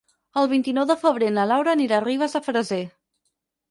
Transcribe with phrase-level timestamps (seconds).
[0.43, 2.85] El vint-i-nou de febrer na Laura anirà a Ribes de Freser.